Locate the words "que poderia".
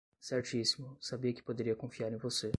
1.31-1.75